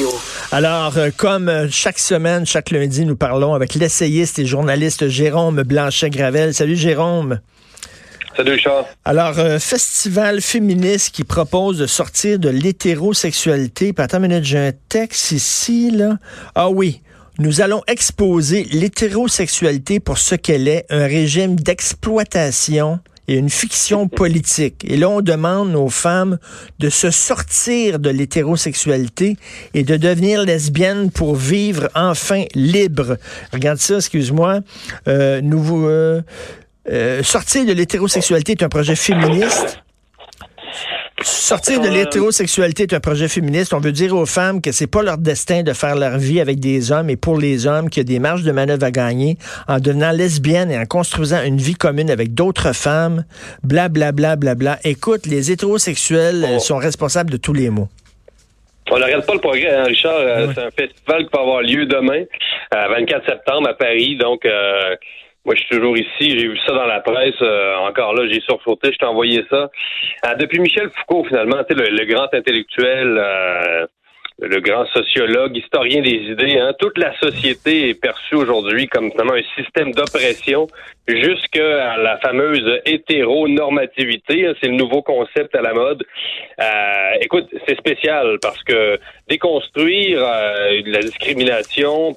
Radio. 0.00 0.18
Alors, 0.50 0.96
euh, 0.96 1.10
comme 1.14 1.48
euh, 1.48 1.68
chaque 1.70 1.98
semaine, 1.98 2.46
chaque 2.46 2.70
lundi, 2.70 3.04
nous 3.04 3.16
parlons 3.16 3.52
avec 3.52 3.74
l'essayiste 3.74 4.38
et 4.38 4.46
journaliste 4.46 5.08
Jérôme 5.08 5.62
Blanchet-Gravel. 5.62 6.54
Salut 6.54 6.76
Jérôme. 6.76 7.40
Salut 8.34 8.58
Charles. 8.58 8.86
Alors, 9.04 9.38
euh, 9.38 9.58
festival 9.58 10.40
féministe 10.40 11.14
qui 11.14 11.24
propose 11.24 11.78
de 11.78 11.86
sortir 11.86 12.38
de 12.38 12.48
l'hétérosexualité. 12.48 13.92
Puis, 13.92 14.02
attends 14.02 14.22
une 14.22 14.28
minute, 14.28 14.44
j'ai 14.44 14.58
un 14.58 14.72
texte 14.88 15.32
ici, 15.32 15.90
là. 15.90 16.16
Ah 16.54 16.70
oui. 16.70 17.02
Nous 17.38 17.60
allons 17.60 17.82
exposer 17.86 18.64
l'hétérosexualité 18.72 20.00
pour 20.00 20.18
ce 20.18 20.34
qu'elle 20.34 20.68
est, 20.68 20.86
un 20.88 21.06
régime 21.06 21.56
d'exploitation 21.56 23.00
et 23.30 23.36
une 23.36 23.48
fiction 23.48 24.08
politique. 24.22 24.84
Et 24.86 24.96
là, 24.96 25.08
on 25.08 25.20
demande 25.20 25.74
aux 25.76 25.88
femmes 25.88 26.38
de 26.78 26.90
se 26.90 27.10
sortir 27.10 27.98
de 27.98 28.10
l'hétérosexualité 28.10 29.36
et 29.72 29.84
de 29.84 29.96
devenir 29.96 30.44
lesbiennes 30.44 31.10
pour 31.10 31.36
vivre 31.36 31.88
enfin 31.94 32.44
libre. 32.54 33.16
Regarde 33.52 33.78
ça, 33.78 33.96
excuse-moi. 33.96 34.60
Euh, 35.08 35.40
nous, 35.40 35.86
euh, 35.86 36.22
euh, 36.90 37.22
sortir 37.22 37.64
de 37.64 37.72
l'hétérosexualité 37.72 38.52
est 38.52 38.62
un 38.64 38.68
projet 38.68 38.96
féministe. 38.96 39.82
Sortir 41.22 41.80
de 41.80 41.88
l'hétérosexualité 41.88 42.84
est 42.84 42.94
un 42.94 43.00
projet 43.00 43.28
féministe. 43.28 43.74
On 43.74 43.80
veut 43.80 43.92
dire 43.92 44.16
aux 44.16 44.24
femmes 44.24 44.62
que 44.62 44.72
c'est 44.72 44.86
pas 44.86 45.02
leur 45.02 45.18
destin 45.18 45.62
de 45.62 45.72
faire 45.72 45.94
leur 45.94 46.16
vie 46.16 46.40
avec 46.40 46.60
des 46.60 46.92
hommes 46.92 47.10
et 47.10 47.16
pour 47.16 47.36
les 47.36 47.66
hommes 47.66 47.90
qu'il 47.90 48.02
y 48.02 48.06
a 48.06 48.08
des 48.08 48.18
marges 48.18 48.42
de 48.42 48.52
manœuvre 48.52 48.84
à 48.84 48.90
gagner 48.90 49.36
en 49.68 49.78
devenant 49.80 50.12
lesbienne 50.12 50.70
et 50.70 50.78
en 50.78 50.86
construisant 50.86 51.42
une 51.42 51.58
vie 51.58 51.74
commune 51.74 52.10
avec 52.10 52.32
d'autres 52.32 52.74
femmes. 52.74 53.24
Bla 53.62 53.88
bla 53.88 54.12
bla 54.12 54.36
bla 54.36 54.54
bla. 54.54 54.78
Écoute, 54.84 55.26
les 55.26 55.52
hétérosexuels 55.52 56.44
euh, 56.44 56.58
sont 56.58 56.78
responsables 56.78 57.30
de 57.30 57.36
tous 57.36 57.52
les 57.52 57.68
maux. 57.68 57.88
On 58.90 58.98
n'arrête 58.98 59.24
pas 59.26 59.34
le 59.34 59.40
progrès, 59.40 59.74
hein, 59.74 59.84
Richard. 59.84 60.16
Euh, 60.16 60.48
c'est 60.54 60.62
un 60.62 60.70
festival 60.70 61.24
qui 61.24 61.30
va 61.32 61.40
avoir 61.40 61.62
lieu 61.62 61.86
demain, 61.86 62.24
24 62.72 63.26
septembre 63.26 63.68
à 63.68 63.74
Paris. 63.74 64.16
Donc, 64.16 64.44
euh, 64.46 64.96
moi, 65.46 65.54
je 65.54 65.60
suis 65.62 65.76
toujours 65.76 65.96
ici. 65.96 66.38
J'ai 66.38 66.48
vu 66.48 66.58
ça 66.66 66.74
dans 66.74 66.86
la 66.86 67.00
presse. 67.00 67.40
Euh, 67.40 67.76
encore 67.76 68.14
là, 68.14 68.26
j'ai 68.30 68.40
sursauté. 68.40 68.92
Je 68.92 68.98
t'ai 68.98 69.06
envoyé 69.06 69.44
ça. 69.48 69.70
Euh, 70.26 70.34
depuis 70.34 70.60
Michel 70.60 70.90
Foucault, 70.90 71.24
finalement, 71.24 71.64
tu 71.68 71.76
sais, 71.76 71.90
le, 71.90 72.04
grand 72.04 72.28
intellectuel, 72.34 73.16
euh, 73.18 73.86
le 74.38 74.60
grand 74.60 74.84
sociologue, 74.86 75.56
historien 75.56 76.02
des 76.02 76.30
idées, 76.30 76.58
hein, 76.58 76.74
toute 76.78 76.98
la 76.98 77.18
société 77.18 77.88
est 77.88 77.94
perçue 77.94 78.34
aujourd'hui 78.34 78.86
comme 78.86 79.10
finalement 79.10 79.32
un 79.32 79.62
système 79.62 79.92
d'oppression 79.92 80.66
jusqu'à 81.08 81.96
la 81.96 82.18
fameuse 82.18 82.78
hétéronormativité. 82.84 84.46
Hein, 84.46 84.54
c'est 84.60 84.68
le 84.68 84.76
nouveau 84.76 85.00
concept 85.00 85.54
à 85.54 85.62
la 85.62 85.72
mode. 85.72 86.04
écoute, 87.22 87.48
c'est 87.66 87.78
spécial 87.78 88.36
parce 88.42 88.62
que 88.62 88.98
déconstruire 89.26 90.20
la 90.20 91.00
discrimination, 91.00 92.12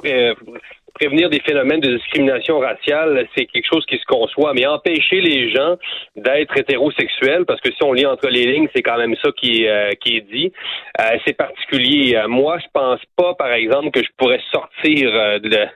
prévenir 0.94 1.30
des 1.30 1.40
phénomènes 1.40 1.80
de 1.80 1.96
discrimination 1.96 2.60
raciale, 2.60 3.28
c'est 3.36 3.46
quelque 3.46 3.68
chose 3.68 3.86
qui 3.88 3.98
se 3.98 4.06
conçoit, 4.06 4.54
mais 4.54 4.66
empêcher 4.66 5.22
les 5.22 5.52
gens 5.52 5.76
d'être 6.16 6.58
hétérosexuels, 6.58 7.46
parce 7.46 7.60
que 7.62 7.72
si 7.72 7.84
on 7.84 7.94
lit 7.94 8.06
entre 8.06 8.28
les 8.28 8.46
lignes, 8.46 8.68
c'est 8.76 8.82
quand 8.82 8.98
même 8.98 9.16
ça 9.24 9.30
qui, 9.36 9.68
euh, 9.68 9.92
qui 10.02 10.18
est 10.18 10.28
dit, 10.32 10.52
euh, 11.00 11.18
c'est 11.26 11.34
particulier. 11.34 12.16
Euh, 12.16 12.28
moi, 12.28 12.58
je 12.60 12.68
pense 12.74 13.00
pas, 13.16 13.34
par 13.34 13.52
exemple, 13.52 13.92
que 13.92 14.04
je 14.04 14.10
pourrais 14.18 14.42
sortir 14.52 15.12
de, 15.42 15.68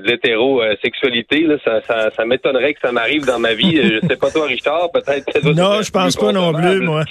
l'hétérosexualité. 0.00 1.46
Ça, 1.64 1.80
ça, 1.82 2.10
ça 2.10 2.24
m'étonnerait 2.24 2.74
que 2.74 2.80
ça 2.80 2.92
m'arrive 2.92 3.24
dans 3.24 3.38
ma 3.38 3.54
vie. 3.54 3.76
je 3.76 4.00
sais 4.06 4.16
pas 4.16 4.30
toi, 4.30 4.46
Richard, 4.46 4.90
peut-être. 4.92 5.26
Non, 5.54 5.82
je 5.82 5.90
pense 5.90 6.16
pas 6.16 6.32
non 6.32 6.52
plus, 6.52 6.80
moi. 6.80 7.04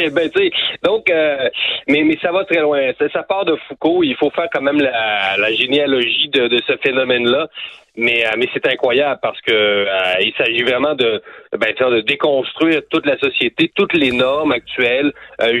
Eh 0.00 0.10
ben, 0.10 0.30
tu 0.30 0.40
sais, 0.40 0.50
donc, 0.82 1.10
euh, 1.10 1.48
mais, 1.88 2.02
mais 2.04 2.16
ça 2.22 2.30
va 2.30 2.44
très 2.44 2.60
loin. 2.60 2.80
Ça, 3.12 3.22
part 3.22 3.44
de 3.44 3.56
Foucault. 3.68 4.02
Il 4.02 4.16
faut 4.16 4.30
faire 4.30 4.48
quand 4.52 4.62
même 4.62 4.80
la, 4.80 5.36
la 5.36 5.52
généalogie 5.52 6.28
de, 6.28 6.48
de 6.48 6.60
ce 6.66 6.76
phénomène-là. 6.76 7.48
Mais, 7.96 8.24
euh, 8.24 8.30
mais 8.38 8.46
c'est 8.54 8.64
incroyable 8.68 9.18
parce 9.20 9.40
que 9.40 9.52
euh, 9.52 9.88
il 10.20 10.32
s'agit 10.38 10.62
vraiment 10.62 10.94
de, 10.94 11.20
ben, 11.58 11.72
de 11.76 12.00
déconstruire 12.02 12.82
toute 12.90 13.06
la 13.06 13.18
société, 13.18 13.72
toutes 13.74 13.94
les 13.94 14.12
normes 14.12 14.52
actuelles, 14.52 15.12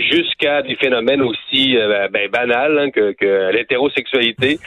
jusqu'à 0.08 0.62
des 0.62 0.76
phénomènes 0.76 1.22
aussi 1.22 1.76
ben, 2.12 2.28
banals 2.30 2.78
hein, 2.78 2.90
que, 2.90 3.12
que 3.12 3.50
l'hétérosexualité. 3.50 4.60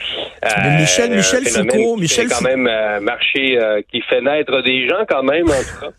Michel, 0.78 1.12
Michel 1.12 1.46
Foucault, 1.46 1.96
Michel 1.96 2.28
quand 2.28 2.42
même 2.42 2.68
marché 3.00 3.58
qui 3.90 4.02
fait 4.02 4.20
naître 4.20 4.60
des 4.60 4.86
gens 4.86 5.04
quand 5.08 5.22
même 5.22 5.48
en 5.48 5.62
tout 5.62 5.86
cas. 5.86 5.92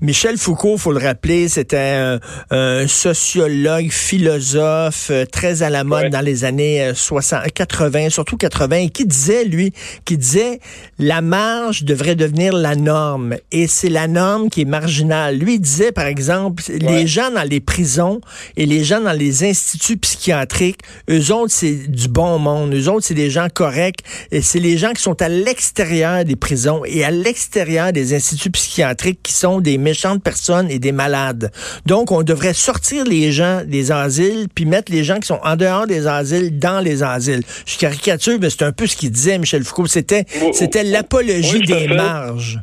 Michel 0.00 0.36
Foucault, 0.38 0.78
faut 0.78 0.92
le 0.92 0.98
rappeler, 0.98 1.48
c'était 1.48 2.18
un, 2.50 2.86
sociologue, 2.86 3.90
philosophe, 3.90 5.08
euh, 5.10 5.24
très 5.26 5.62
à 5.62 5.70
la 5.70 5.84
mode 5.84 6.10
dans 6.10 6.20
les 6.20 6.44
années 6.44 6.92
60, 6.94 7.40
euh, 7.44 7.48
80, 7.54 8.10
surtout 8.10 8.36
80, 8.36 8.88
qui 8.88 9.06
disait, 9.06 9.44
lui, 9.44 9.72
qui 10.04 10.16
disait, 10.16 10.60
la 10.98 11.20
marge 11.20 11.84
devrait 11.84 12.14
devenir 12.14 12.52
la 12.52 12.74
norme, 12.76 13.36
et 13.52 13.66
c'est 13.66 13.88
la 13.88 14.08
norme 14.08 14.48
qui 14.48 14.62
est 14.62 14.66
marginale. 14.66 15.38
Lui 15.38 15.58
disait, 15.58 15.92
par 15.92 16.06
exemple, 16.06 16.62
les 16.68 17.06
gens 17.06 17.30
dans 17.30 17.48
les 17.48 17.60
prisons 17.60 18.20
et 18.56 18.66
les 18.66 18.84
gens 18.84 19.00
dans 19.00 19.12
les 19.12 19.44
instituts 19.44 19.96
psychiatriques, 19.98 20.80
eux 21.10 21.32
autres, 21.32 21.52
c'est 21.52 21.90
du 21.90 22.08
bon 22.08 22.38
monde, 22.38 22.74
eux 22.74 22.88
autres, 22.88 23.06
c'est 23.06 23.14
des 23.14 23.30
gens 23.30 23.48
corrects, 23.52 24.00
et 24.30 24.42
c'est 24.42 24.60
les 24.60 24.78
gens 24.78 24.92
qui 24.92 25.02
sont 25.02 25.20
à 25.22 25.28
l'extérieur 25.28 26.24
des 26.24 26.36
prisons 26.36 26.82
et 26.84 27.04
à 27.04 27.10
l'extérieur 27.10 27.92
des 27.92 28.14
instituts 28.14 28.50
psychiatriques 28.50 29.20
qui 29.22 29.32
sont 29.32 29.60
des 29.66 29.78
méchantes 29.78 30.22
personnes 30.22 30.70
et 30.70 30.78
des 30.78 30.92
malades. 30.92 31.50
Donc, 31.86 32.12
on 32.12 32.22
devrait 32.22 32.54
sortir 32.54 33.04
les 33.04 33.32
gens 33.32 33.62
des 33.66 33.90
asiles 33.90 34.46
puis 34.54 34.64
mettre 34.64 34.92
les 34.92 35.02
gens 35.02 35.18
qui 35.18 35.26
sont 35.26 35.40
en 35.42 35.56
dehors 35.56 35.88
des 35.88 36.06
asiles 36.06 36.58
dans 36.58 36.78
les 36.78 37.02
asiles. 37.02 37.42
Je 37.66 37.76
caricature, 37.76 38.38
mais 38.40 38.48
c'est 38.48 38.62
un 38.62 38.70
peu 38.70 38.86
ce 38.86 38.96
qu'il 38.96 39.10
disait, 39.10 39.38
Michel 39.38 39.64
Foucault. 39.64 39.88
C'était, 39.88 40.24
c'était 40.52 40.84
l'apologie 40.84 41.62
des 41.62 41.88
marges. 41.88 42.60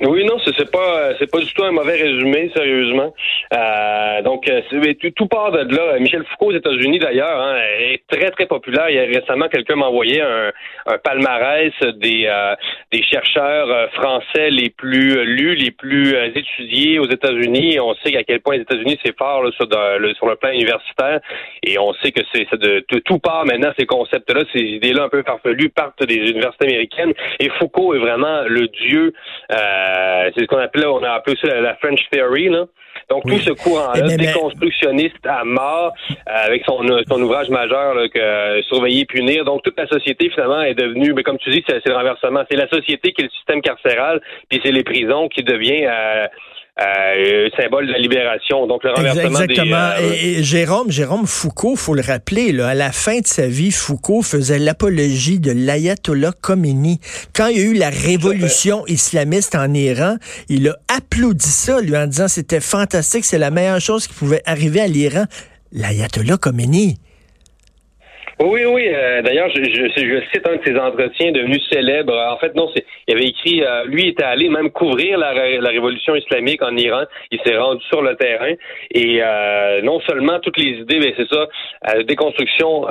Oui, 0.00 0.24
non, 0.24 0.38
c'est 0.44 0.70
pas 0.72 1.12
c'est 1.20 1.30
pas 1.30 1.38
du 1.38 1.52
tout 1.54 1.62
un 1.62 1.70
mauvais 1.70 1.94
résumé, 1.94 2.50
sérieusement. 2.52 3.14
Euh, 3.52 4.22
donc, 4.22 4.48
euh, 4.48 4.60
tout, 5.00 5.10
tout, 5.12 5.26
part 5.28 5.52
de 5.52 5.72
là. 5.72 6.00
Michel 6.00 6.24
Foucault 6.24 6.46
aux 6.46 6.56
États-Unis, 6.56 6.98
d'ailleurs, 6.98 7.40
hein, 7.40 7.56
est 7.78 8.02
très 8.08 8.32
très 8.32 8.46
populaire. 8.46 8.90
Il 8.90 8.96
y 8.96 8.98
a 8.98 9.20
récemment 9.20 9.46
quelqu'un 9.46 9.76
m'a 9.76 9.86
envoyé 9.86 10.20
un, 10.20 10.50
un, 10.86 10.98
palmarès 10.98 11.72
des 11.94 12.26
euh, 12.26 12.56
des 12.90 13.04
chercheurs 13.04 13.70
euh, 13.70 13.86
français 13.90 14.50
les 14.50 14.70
plus 14.70 15.24
lus, 15.24 15.54
les 15.54 15.70
plus 15.70 16.16
étudiés 16.34 16.98
aux 16.98 17.08
États-Unis. 17.08 17.78
On 17.78 17.94
sait 18.02 18.16
à 18.16 18.24
quel 18.24 18.40
point 18.40 18.56
les 18.56 18.62
États-Unis 18.62 18.98
c'est 19.04 19.16
fort 19.16 19.44
là, 19.44 19.52
sur, 19.52 19.68
le, 20.00 20.12
sur 20.14 20.26
le 20.26 20.34
plan 20.34 20.50
universitaire, 20.50 21.20
et 21.62 21.78
on 21.78 21.92
sait 21.94 22.10
que 22.10 22.22
c'est 22.32 22.52
de, 22.54 22.84
tout 23.04 23.20
part 23.20 23.46
maintenant 23.46 23.70
ces 23.78 23.86
concepts-là, 23.86 24.42
ces 24.52 24.60
idées-là 24.60 25.04
un 25.04 25.08
peu 25.08 25.22
farfelues 25.22 25.68
partent 25.68 26.04
des 26.04 26.16
universités 26.16 26.64
américaines. 26.64 27.12
Et 27.38 27.48
Foucault 27.60 27.94
est 27.94 28.00
vraiment 28.00 28.42
le 28.42 28.66
dieu. 28.66 29.12
Euh, 29.52 29.83
euh, 29.84 30.30
c'est 30.34 30.42
ce 30.42 30.46
qu'on 30.46 30.58
appelait, 30.58 30.86
on 30.86 31.02
a 31.02 31.10
appelé 31.10 31.36
ça 31.42 31.60
la, 31.60 31.74
French 31.76 32.00
Theory, 32.10 32.48
là. 32.48 32.66
Donc 33.10 33.24
tout 33.24 33.38
ce 33.38 33.50
courant-là, 33.50 34.06
eh 34.10 34.16
déconstructionniste 34.16 35.26
à 35.26 35.44
mort, 35.44 35.92
euh, 36.10 36.14
avec 36.26 36.64
son, 36.64 36.80
son 37.06 37.20
ouvrage 37.20 37.50
majeur 37.50 37.94
là, 37.94 38.08
que 38.08 38.62
surveiller 38.62 39.04
punir. 39.04 39.44
Donc 39.44 39.62
toute 39.62 39.78
la 39.78 39.86
société 39.86 40.30
finalement 40.30 40.62
est 40.62 40.74
devenue, 40.74 41.12
mais 41.12 41.22
comme 41.22 41.36
tu 41.38 41.50
dis, 41.50 41.62
c'est 41.68 41.84
le 41.86 41.94
renversement. 41.94 42.44
C'est 42.50 42.56
la 42.56 42.68
société 42.68 43.12
qui 43.12 43.22
est 43.22 43.24
le 43.24 43.30
système 43.30 43.60
carcéral, 43.60 44.22
puis 44.48 44.60
c'est 44.64 44.72
les 44.72 44.84
prisons 44.84 45.28
qui 45.28 45.42
devient 45.42 45.84
euh, 45.86 46.26
euh, 46.80 47.48
symbole 47.56 47.86
de 47.86 47.92
la 47.92 47.98
libération. 47.98 48.66
Donc 48.66 48.82
le 48.82 48.90
renversement 48.90 49.40
Exactement. 49.40 49.90
Des, 49.96 50.04
euh, 50.04 50.38
et, 50.38 50.42
Jérôme, 50.42 50.90
Jérôme 50.90 51.26
Foucault, 51.26 51.76
faut 51.76 51.94
le 51.94 52.02
rappeler, 52.02 52.52
là, 52.52 52.68
à 52.68 52.74
la 52.74 52.90
fin 52.90 53.20
de 53.20 53.26
sa 53.26 53.46
vie, 53.46 53.70
Foucault 53.70 54.22
faisait 54.22 54.58
l'apologie 54.58 55.38
de 55.38 55.52
l'ayatollah 55.52 56.32
Khomeini. 56.40 57.00
Quand 57.32 57.46
il 57.46 57.58
y 57.58 57.60
a 57.60 57.64
eu 57.64 57.74
la 57.74 57.90
révolution 57.90 58.84
islamiste 58.86 59.54
en 59.54 59.72
Iran, 59.72 60.16
il 60.48 60.68
a 60.68 60.76
applaudi 60.88 61.46
ça, 61.46 61.80
lui 61.80 61.96
en 61.96 62.06
disant 62.06 62.26
c'était 62.26 62.60
fantastique, 62.60 63.24
c'est 63.24 63.38
la 63.38 63.50
meilleure 63.50 63.80
chose 63.80 64.08
qui 64.08 64.14
pouvait 64.14 64.42
arriver 64.44 64.80
à 64.80 64.88
l'Iran. 64.88 65.24
L'ayatollah 65.72 66.38
Khomeini. 66.38 66.98
Oui, 68.40 68.64
oui. 68.64 68.88
Euh, 68.88 69.22
d'ailleurs, 69.22 69.48
je, 69.50 69.62
je, 69.62 69.86
je, 69.94 70.20
cite 70.32 70.48
un 70.48 70.56
de 70.56 70.62
ses 70.64 70.76
entretiens 70.76 71.30
devenu 71.30 71.60
célèbre. 71.70 72.14
En 72.14 72.36
fait, 72.38 72.54
non, 72.56 72.68
il 73.06 73.14
avait 73.14 73.28
écrit, 73.28 73.62
euh, 73.62 73.84
lui 73.84 74.08
était 74.08 74.24
allé 74.24 74.48
même 74.48 74.70
couvrir 74.70 75.18
la, 75.18 75.32
la 75.34 75.70
révolution 75.70 76.16
islamique 76.16 76.60
en 76.62 76.76
Iran. 76.76 77.04
Il 77.30 77.38
s'est 77.44 77.56
rendu 77.56 77.84
sur 77.86 78.02
le 78.02 78.16
terrain 78.16 78.54
et 78.90 79.22
euh, 79.22 79.82
non 79.82 80.00
seulement 80.00 80.40
toutes 80.40 80.58
les 80.58 80.80
idées, 80.80 80.98
mais 80.98 81.14
c'est 81.16 81.28
ça, 81.28 81.46
la 81.94 82.02
déconstruction 82.02 82.86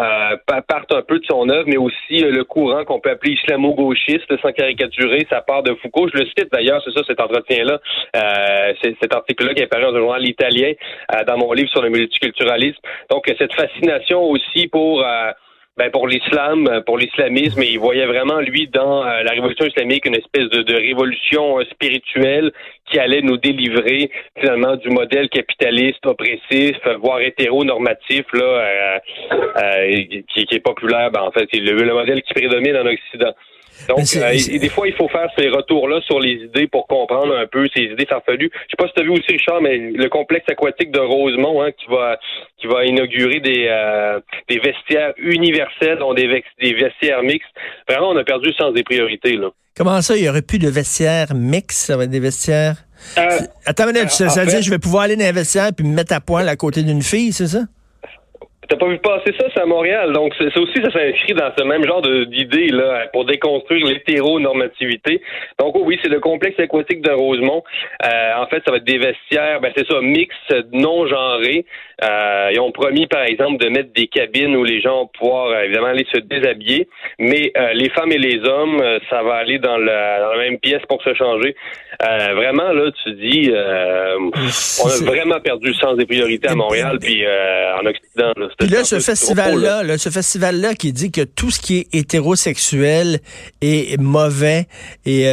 partent 0.68 0.94
un 0.94 1.02
peu 1.02 1.20
de 1.20 1.26
son 1.26 1.50
œuvre, 1.50 1.66
mais 1.68 1.78
aussi 1.78 2.20
le 2.20 2.44
courant 2.44 2.86
qu'on 2.86 3.00
peut 3.00 3.10
appeler 3.10 3.34
islamo-gauchiste, 3.34 4.40
sans 4.42 4.52
caricaturer, 4.52 5.26
ça 5.30 5.42
part 5.42 5.64
de 5.64 5.74
Foucault. 5.76 6.08
Je 6.14 6.20
le 6.20 6.26
cite 6.26 6.52
d'ailleurs, 6.52 6.82
c'est 6.86 6.92
ça, 6.92 7.02
cet 7.06 7.20
entretien-là, 7.20 7.80
cet 8.82 9.14
article-là 9.14 9.54
qui 9.54 9.64
est 9.64 9.68
paru 9.68 9.84
dans 9.84 9.96
un 9.96 10.00
journal 10.00 10.26
italien 10.26 10.72
dans 11.28 11.38
mon 11.38 11.52
livre 11.54 11.70
sur 11.70 11.82
le 11.82 11.90
multiculturalisme. 11.90 12.80
Donc, 13.10 13.26
cette 13.38 13.54
fascination 13.54 14.24
aussi 14.24 14.68
pour 14.68 15.04
ben 15.76 15.90
pour 15.90 16.08
l'islam, 16.08 16.68
euh, 16.68 16.82
pour 16.82 17.00
l'islamisme, 17.00 17.64
il 17.64 17.80
voyait 17.80 18.06
vraiment, 18.06 18.40
lui, 18.40 18.68
dans 18.68 19.04
euh, 19.04 19.24
la 19.24 19.32
révolution 19.32 19.66
islamique, 19.66 20.06
une 20.06 20.16
espèce 20.16 20.48
de, 20.50 20.62
de, 20.62 20.76
révolution 20.76 21.60
euh, 21.60 21.66
spirituelle 21.72 22.52
qui 22.86 23.00
allait 23.00 23.22
nous 23.22 23.38
délivrer 23.38 24.12
finalement 24.38 24.76
du 24.76 24.90
modèle 24.90 25.30
capitaliste 25.30 26.06
oppressif, 26.06 26.78
voire 27.02 27.22
hétéronormatif, 27.22 28.26
là, 28.34 29.00
qui, 30.28 30.46
qui, 30.46 30.56
est 30.56 30.64
populaire. 30.64 31.10
Ben, 31.12 31.22
en 31.22 31.32
fait, 31.32 31.48
c'est 31.52 31.60
le, 31.60 31.72
le 31.72 31.94
modèle 31.94 32.22
qui 32.22 32.34
prédomine 32.34 32.78
en 32.78 32.86
Occident. 32.86 33.34
Donc, 33.90 34.00
euh, 34.16 34.60
des 34.60 34.70
fois, 34.70 34.88
il 34.88 34.94
faut 34.94 35.10
faire 35.10 35.28
ces 35.38 35.50
retours-là 35.50 36.02
sur 36.02 36.20
les 36.20 36.34
idées 36.34 36.68
pour 36.68 36.88
comprendre 36.88 37.36
un 37.36 37.48
peu 37.48 37.68
ces 37.76 37.84
idées 37.84 38.06
farfelues. 38.06 38.50
Je 38.54 38.72
sais 38.72 38.78
pas 38.78 38.88
si 38.88 38.94
tu 38.94 39.02
as 39.02 39.04
vu 39.04 39.12
aussi, 39.12 39.32
Richard, 39.32 39.62
mais 39.62 39.78
le 39.78 40.10
complexe 40.10 40.46
aquatique 40.48 40.92
de 40.92 41.00
Rosemont, 41.00 41.62
hein, 41.62 41.72
qui 41.72 41.86
va 41.90 42.18
qui 42.58 42.68
va 42.68 42.86
inaugurer 42.86 43.42
des, 43.42 43.68
euh, 43.70 44.20
des 44.50 44.60
vestiaires 44.60 45.14
universels, 45.18 45.98
dont 46.00 46.14
des, 46.14 46.44
des 46.62 46.74
vestiaires 46.74 47.24
mixtes. 47.24 47.50
Vraiment, 47.90 48.10
on 48.12 48.18
a 48.18 48.24
perdu 48.24 48.48
le 48.48 48.54
sens 48.54 48.74
des 48.74 48.84
priorités. 48.84 49.36
Là. 49.36 49.50
Comment 49.76 50.02
ça, 50.02 50.16
il 50.16 50.24
y 50.24 50.30
aurait 50.30 50.44
plus 50.44 50.60
de 50.60 50.70
vestiaires 50.70 51.34
mixtes, 51.34 51.88
ça 51.88 51.98
va 51.98 52.04
être 52.04 52.12
des 52.12 52.20
vestiaires... 52.20 52.76
Euh, 53.18 53.40
Attends 53.66 53.90
une 53.90 53.96
minute, 53.96 54.12
ça, 54.12 54.28
veut 54.28 54.50
dire 54.50 54.62
je 54.62 54.70
vais 54.70 54.80
pouvoir 54.80 55.04
aller 55.04 55.16
dans 55.16 55.26
un 55.26 55.32
vestiaire 55.32 55.72
puis 55.76 55.86
me 55.86 55.94
mettre 55.94 56.14
à 56.14 56.22
poil 56.22 56.48
à 56.48 56.56
côté 56.56 56.84
d'une 56.84 57.02
fille, 57.02 57.34
c'est 57.34 57.48
ça? 57.48 57.64
T'as 58.68 58.78
pas 58.78 58.88
vu 58.88 58.98
passer 59.00 59.34
ça, 59.40 59.48
c'est 59.54 59.62
à 59.62 59.66
Montréal. 59.66 60.14
Donc, 60.14 60.34
c'est 60.38 60.58
aussi, 60.58 60.82
ça 60.82 60.92
s'inscrit 60.92 61.34
dans 61.34 61.52
ce 61.58 61.64
même 61.64 61.86
genre 61.86 62.02
d'idée, 62.02 62.68
là, 62.68 63.08
pour 63.12 63.26
déconstruire 63.26 63.86
l'hétéronormativité. 63.86 65.22
Donc, 65.60 65.76
oui, 65.76 66.00
c'est 66.02 66.10
le 66.10 66.20
complexe 66.20 66.60
aquatique 66.60 67.02
de 67.02 67.12
Rosemont. 67.12 67.64
Euh, 68.06 68.34
en 68.38 68.48
fait, 68.48 68.62
ça 68.66 68.72
va 68.72 68.78
être 68.78 68.86
des 68.86 68.98
vestiaires, 68.98 69.60
ben, 69.62 69.72
c'est 69.76 69.88
ça, 69.88 70.00
mix, 70.02 70.36
non 70.72 71.08
genrés. 71.08 71.66
Euh, 72.04 72.50
ils 72.52 72.60
ont 72.60 72.72
promis, 72.72 73.08
par 73.08 73.24
exemple, 73.24 73.64
de 73.64 73.70
mettre 73.70 73.94
des 73.94 74.08
cabines 74.08 74.56
où 74.56 74.64
les 74.64 74.82
gens 74.82 75.02
vont 75.02 75.10
pouvoir, 75.20 75.48
euh, 75.48 75.64
évidemment, 75.64 75.88
aller 75.88 76.06
se 76.12 76.20
déshabiller. 76.20 76.88
Mais 77.20 77.52
euh, 77.58 77.74
les 77.74 77.90
femmes 77.90 78.12
et 78.12 78.18
les 78.18 78.40
hommes, 78.44 78.82
ça 79.10 79.24
va 79.24 79.36
aller 79.36 79.60
dans 79.60 79.78
la, 79.78 80.20
dans 80.20 80.34
la 80.34 80.38
même 80.38 80.60
pièce 80.60 80.82
pour 80.88 81.02
se 81.04 81.14
changer. 81.14 81.56
vraiment, 82.00 82.72
là, 82.72 82.92
tu 83.04 83.14
dis, 83.14 83.52
on 83.52 84.88
a 84.88 85.06
vraiment 85.06 85.40
perdu 85.40 85.68
le 85.68 85.74
sens 85.74 85.98
des 85.98 86.06
priorités 86.06 86.50
à 86.50 86.56
Montréal, 86.56 86.98
puis 87.00 87.24
en 87.26 87.86
Occident. 87.86 88.34
Là, 88.38 88.48
puis 88.58 88.68
là, 88.68 88.84
ce 88.84 89.00
festival-là, 89.00 89.98
ce 89.98 90.10
festival-là 90.10 90.74
qui 90.74 90.92
dit 90.92 91.12
que 91.12 91.22
tout 91.22 91.52
ce 91.52 91.60
qui 91.60 91.80
est 91.80 91.96
hétérosexuel 91.96 93.20
est 93.62 94.00
mauvais. 94.00 94.68
Et, 95.06 95.26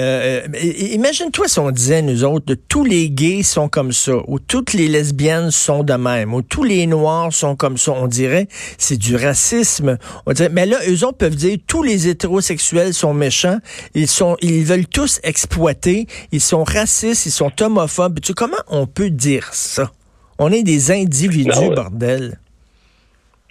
imagine-toi 0.93 1.49
si 1.49 1.59
on 1.59 1.71
disait, 1.71 2.03
nous 2.03 2.25
autres, 2.25 2.47
de 2.47 2.55
tous 2.55 2.85
les 2.85 3.11
gays 3.11 3.43
sont 3.43 3.69
comme 3.69 3.93
ça, 3.93 4.15
ou 4.27 4.39
toutes 4.39 4.73
les 4.73 4.89
lesbiennes 4.89 5.51
sont 5.51 5.83
de 5.83 5.95
même, 5.95 6.35
ou 6.35 6.43
tous 6.43 6.60
les 6.65 6.87
noirs 6.87 7.33
sont 7.33 7.57
comme 7.57 7.77
ça. 7.77 7.93
On 7.93 8.07
dirait 8.07 8.47
c'est 8.79 8.99
du 8.99 9.17
racisme. 9.17 9.99
On 10.27 10.33
dirait, 10.33 10.49
mais 10.51 10.67
là, 10.67 10.79
eux 10.89 11.05
autres 11.05 11.19
peuvent 11.19 11.37
dire 11.37 11.59
tous 11.67 11.83
les 11.83 12.09
hétérosexuels 12.09 12.95
sont 12.95 13.15
méchants. 13.15 13.59
Ils 13.95 14.09
sont, 14.09 14.37
ils 14.43 14.65
veulent 14.65 14.87
tous 14.87 15.21
exploiter. 15.25 16.07
Ils 16.33 16.41
sont 16.41 16.65
racistes. 16.65 17.27
Ils 17.27 17.31
sont 17.31 17.53
homophobes. 17.61 18.21
Tu 18.21 18.29
sais, 18.29 18.35
comment 18.35 18.57
on 18.69 18.87
peut 18.87 19.11
dire 19.11 19.53
ça? 19.53 19.91
On 20.39 20.51
est 20.53 20.63
des 20.63 20.91
individus, 20.91 21.71
bordel. 21.75 22.39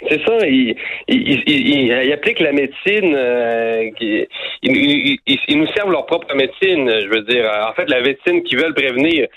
C'est 0.08 0.22
ça, 0.26 0.48
il, 0.48 0.76
il, 1.10 1.44
il, 1.46 2.14
applique 2.14 2.40
la 2.40 2.54
médecine, 2.54 3.14
euh, 3.16 3.90
ils, 4.00 5.58
nous 5.58 5.68
servent 5.76 5.92
leur 5.92 6.06
propre 6.06 6.34
médecine, 6.36 6.90
je 6.90 7.08
veux 7.10 7.24
dire. 7.24 7.46
En 7.70 7.74
fait, 7.74 7.90
la 7.90 8.02
médecine 8.02 8.42
qu'ils 8.44 8.60
veulent 8.60 8.74
prévenir, 8.74 9.28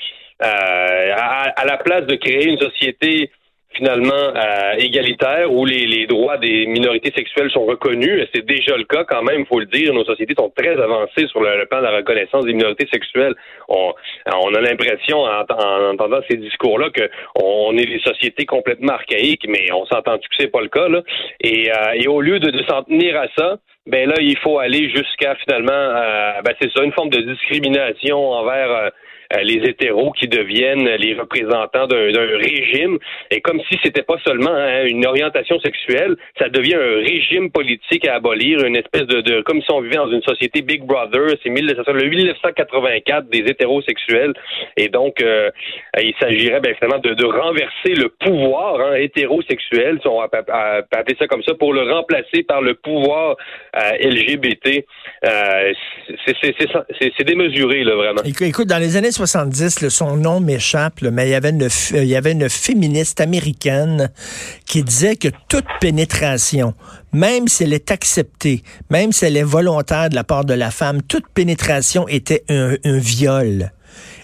euh, 0.43 1.13
à, 1.15 1.65
la 1.65 1.77
place 1.79 2.07
de 2.07 2.17
créer 2.17 2.47
une 2.49 2.59
société 2.59 3.31
finalement 3.75 4.13
euh, 4.13 4.75
égalitaire 4.79 5.53
où 5.53 5.65
les, 5.65 5.87
les, 5.87 6.07
droits 6.07 6.39
des 6.39 6.67
minorités 6.67 7.13
sexuelles 7.15 7.51
sont 7.51 7.65
reconnus. 7.65 8.29
C'est 8.35 8.45
déjà 8.45 8.77
le 8.77 8.85
cas 8.85 9.05
quand 9.05 9.23
même, 9.23 9.47
faut 9.47 9.61
le 9.61 9.67
dire. 9.67 9.93
Nos 9.95 10.05
sociétés 10.05 10.35
sont 10.39 10.53
très 10.57 10.81
avancées 10.81 11.27
sur 11.29 11.41
le, 11.41 11.67
plan 11.67 11.79
de 11.79 11.85
la 11.85 11.97
reconnaissance 11.97 12.45
des 12.45 12.53
minorités 12.53 12.89
sexuelles. 12.93 13.35
On, 13.69 13.93
on 14.35 14.55
a 14.55 14.61
l'impression, 14.61 15.23
en, 15.23 15.91
entendant 15.93 16.21
ces 16.29 16.37
discours-là, 16.37 16.91
que 16.91 17.09
on 17.37 17.77
est 17.77 17.87
des 17.87 18.01
sociétés 18.01 18.47
complètement 18.47 18.95
archaïques, 18.95 19.47
mais 19.49 19.73
on 19.73 19.87
s'entend 19.87 20.19
que 20.19 20.25
c'est 20.39 20.51
pas 20.51 20.61
le 20.61 20.69
cas. 20.69 20.89
Là? 20.89 21.03
Et, 21.41 21.71
euh, 21.71 21.93
et 21.95 22.09
au 22.09 22.21
lieu 22.21 22.39
de, 22.39 22.51
de 22.51 22.63
s'en 22.65 22.83
tenir 22.83 23.19
à 23.21 23.27
ça, 23.37 23.59
ben 23.87 24.09
là, 24.09 24.15
il 24.21 24.39
faut 24.39 24.59
aller 24.59 24.91
jusqu'à 24.91 25.35
finalement, 25.37 25.73
euh, 25.73 26.41
ben 26.45 26.55
c'est 26.61 26.71
ça, 26.73 26.85
une 26.85 26.93
forme 26.93 27.11
de 27.11 27.21
discrimination 27.21 28.31
envers 28.31 28.71
euh, 28.71 28.91
euh, 29.35 29.43
les 29.43 29.69
hétéros 29.69 30.13
qui 30.13 30.29
deviennent 30.29 30.89
les 30.89 31.15
représentants 31.15 31.87
d'un 31.87 32.39
régime. 32.39 32.99
Et 33.31 33.41
comme 33.41 33.61
si 33.71 33.79
c'était 33.83 34.03
pas 34.03 34.19
seulement 34.27 34.53
hein, 34.53 34.85
une 34.85 35.07
orientation 35.07 35.59
sexuelle, 35.61 36.17
ça 36.39 36.49
devient 36.49 36.75
un 36.75 36.97
régime 36.97 37.51
politique 37.51 38.07
à 38.07 38.17
abolir, 38.17 38.65
une 38.65 38.77
espèce 38.77 39.07
de, 39.07 39.21
de 39.21 39.41
comme 39.43 39.63
si 39.63 39.71
on 39.71 39.81
vivait 39.81 39.97
dans 39.97 40.11
une 40.11 40.23
société 40.23 40.63
Big 40.63 40.83
Brother. 40.83 41.37
C'est 41.43 41.49
le 41.49 42.09
1984 42.09 43.29
des 43.29 43.39
hétérosexuels. 43.39 44.35
Et 44.77 44.89
donc, 44.89 45.23
euh, 45.23 45.51
il 46.01 46.15
s'agirait 46.21 46.61
ben, 46.61 46.75
finalement 46.75 47.01
de, 47.01 47.15
de, 47.15 47.25
renverser 47.25 47.95
le 47.95 48.09
pouvoir 48.09 48.81
hein, 48.81 48.95
hétérosexuel, 48.97 49.99
si 50.03 50.09
on 50.09 50.19
va 50.19 50.25
appeler 50.25 51.17
ça 51.19 51.27
comme 51.27 51.43
ça, 51.43 51.55
pour 51.55 51.73
le 51.73 51.91
remplacer 51.91 52.43
par 52.43 52.61
le 52.61 52.75
pouvoir 52.75 53.37
LGBT. 53.75 54.85
Euh, 55.25 55.73
c'est 56.27 57.25
démesuré, 57.25 57.85
là, 57.85 57.95
vraiment. 57.95 58.23
Écoute, 58.25 58.69
dans 58.69 58.79
les 58.79 58.97
années 58.97 59.13
70, 59.13 59.89
son 59.89 60.17
nom 60.17 60.41
m'échappe, 60.41 61.03
mais 61.03 61.29
il 61.29 61.31
y, 61.31 61.35
avait 61.35 61.51
une, 61.51 61.69
il 61.95 62.05
y 62.05 62.17
avait 62.17 62.33
une 62.33 62.49
féministe 62.49 63.21
américaine 63.21 64.11
qui 64.67 64.83
disait 64.83 65.17
que 65.17 65.29
toute 65.49 65.67
pénétration, 65.81 66.75
même 67.13 67.49
si 67.49 67.65
elle 67.65 67.73
est 67.73 67.91
acceptée, 67.91 68.63
même 68.91 69.13
si 69.13 69.25
elle 69.25 69.37
est 69.37 69.43
volontaire 69.43 70.11
de 70.11 70.15
la 70.15 70.25
part 70.25 70.45
de 70.45 70.55
la 70.55 70.71
femme, 70.71 71.03
toute 71.03 71.29
pénétration 71.29 72.07
était 72.09 72.45
un, 72.49 72.77
un 72.85 72.99
viol. 72.99 73.73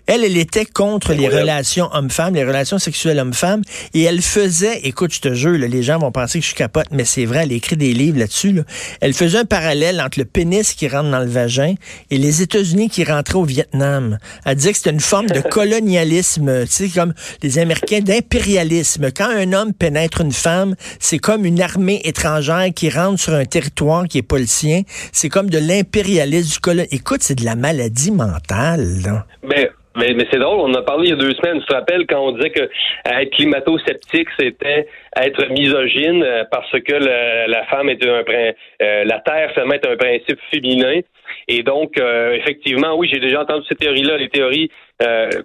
Elle, 0.09 0.25
elle 0.25 0.39
était 0.39 0.65
contre 0.65 1.13
les 1.13 1.29
relations 1.29 1.91
hommes-femmes, 1.93 2.35
les 2.35 2.45
relations 2.45 2.79
sexuelles 2.79 3.19
hommes-femmes, 3.19 3.61
et 3.93 4.05
elle 4.05 4.23
faisait, 4.23 4.81
écoute, 4.85 5.13
je 5.13 5.21
te 5.21 5.35
jure, 5.35 5.59
les 5.59 5.83
gens 5.83 5.99
vont 5.99 6.11
penser 6.11 6.39
que 6.39 6.43
je 6.43 6.49
suis 6.49 6.57
capote, 6.57 6.87
mais 6.91 7.05
c'est 7.05 7.27
vrai, 7.27 7.41
elle 7.43 7.53
écrit 7.53 7.77
des 7.77 7.93
livres 7.93 8.19
là-dessus. 8.19 8.63
Elle 9.03 9.13
faisait 9.13 9.37
un 9.37 9.45
parallèle 9.45 10.01
entre 10.01 10.19
le 10.19 10.25
pénis 10.25 10.73
qui 10.73 10.89
rentre 10.89 11.11
dans 11.11 11.21
le 11.21 11.27
vagin 11.27 11.75
et 12.11 12.17
les 12.17 12.41
États-Unis 12.41 12.89
qui 12.89 13.05
rentraient 13.05 13.37
au 13.37 13.45
Vietnam. 13.45 14.17
Elle 14.47 14.57
disait 14.57 14.73
que 14.73 14.79
c'était 14.79 14.93
une 14.93 15.01
forme 15.01 15.27
de 15.27 15.41
colonialisme, 15.51 16.65
tu 16.65 16.73
sais, 16.73 16.89
comme 16.89 17.13
les 17.43 17.59
Américains, 17.59 18.01
d'impérialisme. 18.01 19.11
Quand 19.15 19.29
un 19.29 19.53
homme 19.53 19.75
pénètre 19.75 20.23
une 20.23 20.33
femme, 20.33 20.75
c'est 21.01 21.19
comme 21.19 21.45
une 21.45 21.61
armée 21.61 22.01
étrangère 22.05 22.69
qui 22.75 22.89
rentre 22.89 23.21
sur 23.21 23.35
un 23.35 23.45
territoire 23.45 24.09
qui 24.09 24.17
est 24.17 24.23
pas 24.23 24.39
le 24.39 24.47
sien. 24.47 24.85
C'est 25.13 25.29
comme 25.29 25.51
de 25.51 25.59
l'impérialisme 25.59 26.51
du 26.51 26.59
colon. 26.61 26.87
Écoute, 26.91 27.23
c'est 27.23 27.35
de 27.35 27.45
la 27.45 27.57
maladie 27.57 28.11
mentale. 28.11 29.03
Là. 29.03 29.27
Mais 29.47 29.71
mais, 29.99 30.15
mais 30.15 30.27
c'est 30.31 30.39
drôle, 30.39 30.61
on 30.61 30.75
a 30.75 30.83
parlé 30.83 31.09
il 31.09 31.11
y 31.11 31.13
a 31.13 31.17
deux 31.17 31.35
semaines, 31.35 31.61
tu 31.61 31.67
te 31.67 31.75
rappelles, 31.75 32.07
quand 32.07 32.21
on 32.21 32.33
disait 32.33 32.51
que 32.51 32.63
euh, 32.63 33.21
être 33.21 33.31
climato-sceptique, 33.31 34.29
c'était 34.39 34.89
être 35.17 35.51
misogyne 35.51 36.23
euh, 36.23 36.45
parce 36.51 36.71
que 36.71 36.95
la 36.95 37.65
femme 37.67 37.89
est 37.89 38.05
un 38.05 38.23
euh, 38.29 39.05
la 39.05 39.19
Terre 39.21 39.51
finalement 39.53 39.75
est 39.75 39.87
un 39.87 39.97
principe 39.97 40.39
féminin. 40.51 41.01
Et 41.47 41.63
donc, 41.63 41.99
effectivement, 41.99 42.97
oui, 42.97 43.09
j'ai 43.13 43.21
déjà 43.21 43.43
entendu 43.43 43.65
ces 43.69 43.75
théories-là, 43.75 44.17
les 44.17 44.31
théories 44.31 44.71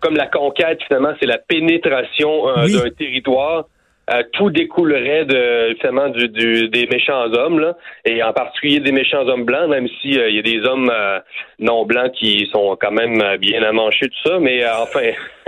comme 0.01 0.15
la 0.15 0.27
conquête, 0.27 0.81
finalement, 0.87 1.13
c'est 1.19 1.25
la 1.25 1.37
pénétration 1.37 2.45
d'un 2.45 2.89
territoire. 2.97 3.65
Euh, 4.09 4.21
tout 4.33 4.49
découlerait 4.49 5.23
de 5.23 5.69
justement 5.69 6.09
du, 6.09 6.27
du, 6.27 6.67
des 6.67 6.87
méchants 6.87 7.23
hommes 7.31 7.59
là, 7.59 7.77
et 8.03 8.21
en 8.21 8.33
particulier 8.33 8.81
des 8.81 8.91
méchants 8.91 9.25
hommes 9.29 9.45
blancs, 9.45 9.69
même 9.69 9.87
si 9.87 10.09
il 10.09 10.19
euh, 10.19 10.29
y 10.29 10.39
a 10.39 10.41
des 10.41 10.59
hommes 10.65 10.91
euh, 10.93 11.19
non 11.59 11.85
blancs 11.85 12.11
qui 12.11 12.49
sont 12.51 12.77
quand 12.81 12.91
même 12.91 13.23
bien 13.37 13.63
amanchés 13.63 14.09
tout 14.09 14.29
ça, 14.29 14.39
mais 14.41 14.61
enfin, 14.67 15.11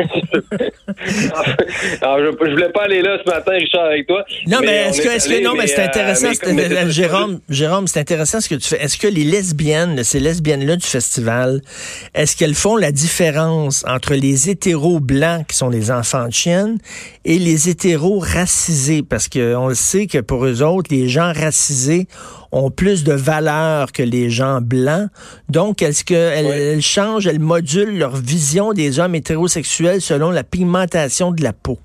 alors, 2.01 2.19
je, 2.19 2.31
je, 2.45 2.51
voulais 2.51 2.69
pas 2.69 2.83
aller 2.83 3.01
là 3.01 3.17
ce 3.24 3.29
matin, 3.29 3.51
Richard, 3.53 3.85
avec 3.85 4.07
toi. 4.07 4.24
Non, 4.47 4.59
mais, 4.62 4.88
est-ce 4.88 5.01
que, 5.01 5.43
non, 5.43 5.53
mais 5.55 5.67
c'est 5.67 5.83
intéressant, 5.83 6.31
Jérôme, 6.89 7.39
Jérôme, 7.50 7.88
c'est 7.88 8.00
intéressant 8.00 8.39
ce 8.41 8.50
que 8.50 8.55
tu 8.55 8.69
fais. 8.69 8.81
Est-ce 8.81 8.97
que 8.97 9.07
les 9.07 9.24
lesbiennes, 9.24 10.03
ces 10.03 10.19
lesbiennes 10.19 10.65
là 10.65 10.75
du 10.75 10.85
festival, 10.85 11.62
est-ce 12.13 12.38
qu'elles 12.38 12.55
font 12.55 12.77
la 12.77 12.91
différence 12.91 13.85
entre 13.88 14.13
les 14.13 14.50
hétéros 14.50 15.00
blancs 15.00 15.47
qui 15.47 15.55
sont 15.57 15.69
des 15.69 15.91
enfants 15.91 16.27
de 16.27 16.33
chiennes 16.33 16.77
et 17.24 17.39
les 17.39 17.69
hétéros 17.69 18.19
racisés, 18.46 19.02
parce 19.02 19.28
qu'on 19.28 19.70
le 19.70 19.74
sait 19.74 20.06
que 20.06 20.20
pour 20.20 20.46
eux 20.46 20.62
autres, 20.62 20.94
les 20.94 21.08
gens 21.08 21.34
racisés 21.34 22.06
ont 22.52 22.70
plus 22.70 23.04
de 23.04 23.14
valeur 23.14 23.92
que 23.92 24.04
les 24.04 24.30
gens 24.30 24.60
blancs. 24.62 25.10
Donc, 25.50 25.82
est-ce 25.82 26.06
qu'elles 26.06 26.82
changent, 26.82 27.25
elles 27.25 27.40
modulent 27.40 27.98
leur 27.98 28.16
vision 28.16 28.74
des 28.74 29.00
hommes 29.00 29.16
hétérosexuels 29.16 30.00
selon 30.00 30.30
la 30.30 30.44
pigmentation 30.44 31.32
de 31.32 31.42
la 31.42 31.54
peau? 31.54 31.80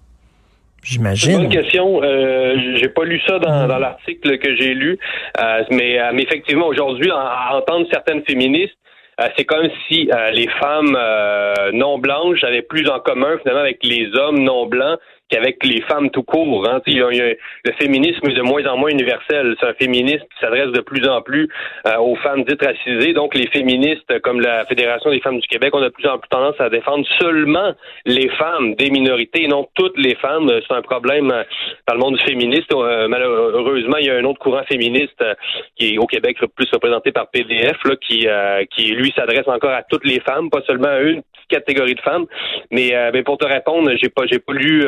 J'imagine. 0.82 1.30
C'est 1.30 1.36
une 1.36 1.48
bonne 1.48 1.62
question. 1.62 2.02
Euh, 2.02 2.76
j'ai 2.76 2.88
pas 2.88 3.04
lu 3.04 3.18
ça 3.26 3.38
dans, 3.38 3.66
mm. 3.66 3.80
l'article 3.80 4.38
que 4.38 4.54
j'ai 4.56 4.74
lu, 4.74 4.98
euh, 5.38 5.42
euh, 5.42 5.64
mais, 5.70 6.22
effectivement, 6.22 6.66
aujourd'hui, 6.66 7.10
à 7.10 7.56
entendre 7.56 7.86
certaines 7.90 8.22
féministes, 8.24 8.76
c'est 9.36 9.44
comme 9.44 9.68
si 9.86 10.08
les 10.32 10.48
femmes 10.60 10.96
non 11.74 11.98
blanches 11.98 12.42
avaient 12.42 12.62
plus 12.62 12.88
en 12.88 13.00
commun 13.00 13.36
finalement 13.42 13.60
avec 13.60 13.80
les 13.82 14.08
hommes 14.14 14.38
non 14.38 14.64
blancs 14.64 14.98
qu'avec 15.30 15.64
les 15.64 15.80
femmes 15.82 16.10
tout 16.10 16.22
court. 16.22 16.68
Hein. 16.68 16.80
le 16.86 17.72
féminisme 17.80 18.28
est 18.28 18.34
de 18.34 18.42
moins 18.42 18.64
en 18.66 18.76
moins 18.76 18.90
universel. 18.90 19.56
C'est 19.60 19.66
un 19.66 19.74
féminisme 19.74 20.24
qui 20.24 20.40
s'adresse 20.40 20.72
de 20.72 20.80
plus 20.80 21.06
en 21.08 21.22
plus 21.22 21.48
euh, 21.86 21.96
aux 21.98 22.16
femmes 22.16 22.44
dites 22.44 22.62
racisées. 22.62 23.12
Donc, 23.12 23.34
les 23.34 23.46
féministes, 23.48 24.18
comme 24.20 24.40
la 24.40 24.64
Fédération 24.66 25.10
des 25.10 25.20
femmes 25.20 25.38
du 25.38 25.46
Québec, 25.46 25.74
ont 25.74 25.80
de 25.80 25.88
plus 25.88 26.06
en 26.08 26.18
plus 26.18 26.28
tendance 26.28 26.60
à 26.60 26.68
défendre 26.68 27.06
seulement 27.20 27.72
les 28.04 28.28
femmes 28.30 28.74
des 28.74 28.90
minorités 28.90 29.44
et 29.44 29.48
non 29.48 29.68
toutes 29.74 29.96
les 29.96 30.16
femmes. 30.16 30.50
C'est 30.66 30.74
un 30.74 30.82
problème 30.82 31.30
euh, 31.30 31.44
dans 31.88 31.94
le 31.94 32.00
monde 32.00 32.16
du 32.16 32.24
féministe. 32.24 32.72
Euh, 32.74 33.08
malheureusement, 33.08 33.96
il 33.98 34.06
y 34.06 34.10
a 34.10 34.16
un 34.16 34.24
autre 34.24 34.40
courant 34.40 34.64
féministe 34.64 35.24
qui 35.76 35.94
est 35.94 35.98
au 35.98 36.06
Québec 36.06 36.38
plus 36.56 36.68
représenté 36.72 37.12
par 37.12 37.28
PDF, 37.30 37.76
là, 37.84 37.94
qui, 37.96 38.26
qui 38.70 38.92
lui 38.92 39.12
s'adresse 39.16 39.46
encore 39.46 39.70
à 39.70 39.82
toutes 39.82 40.04
les 40.04 40.20
femmes, 40.20 40.50
pas 40.50 40.62
seulement 40.66 40.88
à 40.88 41.00
une 41.00 41.22
petite 41.22 41.48
catégorie 41.48 41.94
de 41.94 42.00
femmes. 42.00 42.26
Mais, 42.70 42.92
mais 43.12 43.22
pour 43.22 43.38
te 43.38 43.46
répondre, 43.46 43.90
j'ai 44.00 44.08
pas 44.08 44.22
j'ai 44.26 44.38
pas 44.38 44.52
lu 44.52 44.84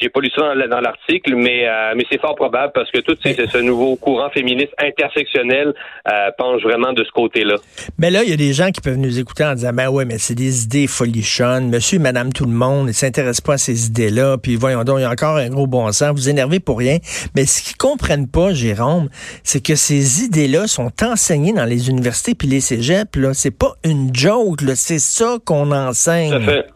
j'ai 0.00 0.08
pas 0.08 0.20
lu 0.20 0.30
ça 0.34 0.54
dans, 0.68 0.80
l'article, 0.80 1.34
mais, 1.36 1.68
euh, 1.68 1.92
mais 1.94 2.04
c'est 2.10 2.20
fort 2.20 2.34
probable 2.34 2.72
parce 2.74 2.90
que 2.90 3.00
tout 3.00 3.16
ce 3.22 3.58
nouveau 3.58 3.96
courant 3.96 4.30
féministe 4.30 4.72
intersectionnel 4.78 5.74
euh, 6.08 6.30
penche 6.38 6.62
vraiment 6.62 6.92
de 6.92 7.04
ce 7.04 7.10
côté-là. 7.12 7.56
Mais 7.98 8.10
là, 8.10 8.22
il 8.24 8.30
y 8.30 8.32
a 8.32 8.36
des 8.36 8.52
gens 8.54 8.70
qui 8.70 8.80
peuvent 8.80 8.96
nous 8.96 9.18
écouter 9.18 9.44
en 9.44 9.54
disant, 9.54 9.72
ben 9.74 9.88
ouais, 9.88 10.06
mais 10.06 10.18
c'est 10.18 10.34
des 10.34 10.64
idées 10.64 10.86
folichonnes. 10.86 11.68
Monsieur 11.68 11.96
et 11.96 12.02
madame 12.02 12.32
tout 12.32 12.46
le 12.46 12.52
monde 12.52 12.86
ne 12.86 12.92
s'intéressent 12.92 13.42
pas 13.42 13.54
à 13.54 13.58
ces 13.58 13.88
idées-là. 13.88 14.38
Puis 14.38 14.56
voyons 14.56 14.84
donc, 14.84 14.98
il 14.98 15.02
y 15.02 15.04
a 15.04 15.10
encore 15.10 15.36
un 15.36 15.48
gros 15.50 15.66
bon 15.66 15.90
sens. 15.92 16.12
Vous 16.12 16.28
énervez 16.30 16.60
pour 16.60 16.78
rien. 16.78 16.98
Mais 17.34 17.44
ce 17.44 17.62
qu'ils 17.62 17.76
comprennent 17.76 18.28
pas, 18.28 18.54
Jérôme, 18.54 19.08
c'est 19.44 19.62
que 19.62 19.74
ces 19.74 20.24
idées-là 20.24 20.66
sont 20.66 20.92
enseignées 21.02 21.52
dans 21.52 21.66
les 21.66 21.90
universités 21.90 22.34
puis 22.34 22.48
les 22.48 22.60
cégeps. 22.60 23.16
Là, 23.16 23.34
c'est 23.34 23.56
pas 23.56 23.74
une 23.84 24.14
joke. 24.14 24.60
C'est 24.74 24.98
ça 24.98 25.36
qu'on 25.44 25.72
enseigne. 25.72 26.40
Fait. 26.40 26.66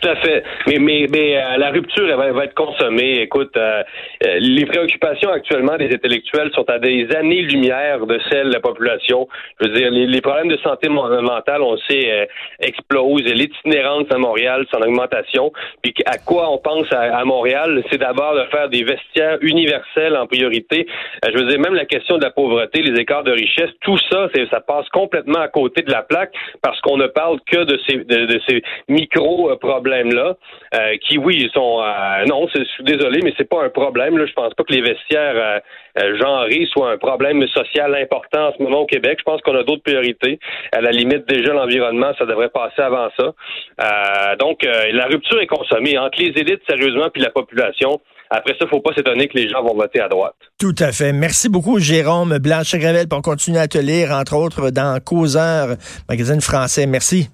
Tout 0.00 0.08
à 0.08 0.16
fait. 0.16 0.44
Mais, 0.66 0.78
mais, 0.78 1.06
mais 1.10 1.36
euh, 1.36 1.56
la 1.56 1.70
rupture, 1.70 2.06
elle 2.08 2.32
va, 2.32 2.44
être 2.44 2.54
consommée. 2.54 3.20
Écoute, 3.20 3.56
euh, 3.56 3.82
euh, 4.26 4.36
les 4.40 4.66
préoccupations 4.66 5.30
actuellement 5.30 5.76
des 5.76 5.92
intellectuels 5.92 6.50
sont 6.54 6.68
à 6.68 6.78
des 6.78 7.08
années-lumière 7.14 8.04
de 8.06 8.20
celles 8.30 8.48
de 8.48 8.52
la 8.52 8.60
population. 8.60 9.26
Je 9.60 9.66
veux 9.66 9.74
dire, 9.74 9.90
les, 9.90 10.20
problèmes 10.20 10.48
de 10.48 10.58
santé 10.58 10.88
mentale, 10.88 11.62
on 11.62 11.72
le 11.72 11.78
sait, 11.88 12.28
explosent. 12.60 13.22
L'itinérance 13.22 14.06
à 14.10 14.18
Montréal, 14.18 14.66
son 14.70 14.80
augmentation. 14.82 15.52
Puis 15.82 15.94
à 16.04 16.18
quoi 16.18 16.50
on 16.50 16.58
pense 16.58 16.92
à, 16.92 17.24
Montréal, 17.24 17.82
c'est 17.90 17.98
d'abord 17.98 18.34
de 18.34 18.44
faire 18.50 18.68
des 18.68 18.82
vestiaires 18.82 19.38
universels 19.40 20.16
en 20.16 20.26
priorité. 20.26 20.86
je 21.26 21.38
veux 21.38 21.48
dire, 21.48 21.58
même 21.58 21.74
la 21.74 21.86
question 21.86 22.18
de 22.18 22.24
la 22.24 22.30
pauvreté, 22.30 22.82
les 22.82 23.00
écarts 23.00 23.24
de 23.24 23.32
richesse, 23.32 23.70
tout 23.82 23.98
ça, 24.10 24.28
ça 24.50 24.60
passe 24.60 24.88
complètement 24.90 25.40
à 25.40 25.48
côté 25.48 25.82
de 25.82 25.90
la 25.90 26.02
plaque 26.02 26.32
parce 26.62 26.80
qu'on 26.80 26.96
ne 26.96 27.06
parle 27.06 27.38
que 27.46 27.64
de 27.64 27.78
ces, 27.86 27.96
de, 27.98 28.26
de 28.26 28.40
ces 28.48 28.62
micro-problèmes 28.88 29.85
euh, 29.92 30.96
qui, 31.06 31.18
oui, 31.18 31.48
sont... 31.52 31.80
Euh, 31.82 32.24
non, 32.26 32.46
je 32.54 32.64
suis 32.64 32.84
désolé, 32.84 33.20
mais 33.22 33.32
c'est 33.36 33.48
pas 33.48 33.64
un 33.64 33.68
problème. 33.68 34.18
Là. 34.18 34.26
Je 34.26 34.32
pense 34.32 34.54
pas 34.54 34.64
que 34.64 34.72
les 34.72 34.82
vestiaires 34.82 35.62
euh, 35.98 36.16
genrés 36.18 36.66
soient 36.72 36.90
un 36.90 36.98
problème 36.98 37.46
social 37.48 37.94
important 37.94 38.48
en 38.48 38.52
ce 38.56 38.62
moment 38.62 38.80
au 38.80 38.86
Québec. 38.86 39.18
Je 39.18 39.24
pense 39.24 39.40
qu'on 39.42 39.56
a 39.56 39.62
d'autres 39.62 39.82
priorités. 39.82 40.38
À 40.72 40.80
la 40.80 40.90
limite, 40.90 41.28
déjà, 41.28 41.52
l'environnement, 41.52 42.12
ça 42.18 42.26
devrait 42.26 42.50
passer 42.50 42.82
avant 42.82 43.08
ça. 43.18 44.36
donc, 44.38 44.62
la 44.62 45.06
rupture 45.06 45.40
est 45.40 45.46
consommée 45.46 45.98
entre 45.98 46.20
les 46.20 46.32
élites, 46.36 46.62
sérieusement, 46.68 47.08
puis 47.12 47.22
la 47.22 47.30
population. 47.30 48.00
Après 48.30 48.52
ça, 48.54 48.58
il 48.62 48.64
ne 48.64 48.70
faut 48.70 48.80
pas 48.80 48.92
s'étonner 48.94 49.28
que 49.28 49.38
les 49.38 49.48
gens 49.48 49.62
vont 49.62 49.74
voter 49.74 50.00
à 50.00 50.08
droite. 50.08 50.34
Tout 50.58 50.74
à 50.78 50.92
fait. 50.92 51.12
Merci 51.12 51.48
beaucoup, 51.48 51.78
Jérôme 51.78 52.38
Blanchet-Gravel, 52.38 53.08
pour 53.08 53.22
continuer 53.22 53.58
à 53.58 53.68
te 53.68 53.78
lire, 53.78 54.10
entre 54.10 54.34
autres, 54.34 54.70
dans 54.70 54.98
Causeur, 55.00 55.76
magazine 56.08 56.40
français. 56.40 56.86
Merci. 56.86 57.28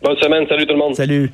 Bonne 0.00 0.16
semaine. 0.18 0.46
Salut 0.48 0.66
tout 0.66 0.74
le 0.74 0.78
monde. 0.78 0.94
Salut. 0.94 1.30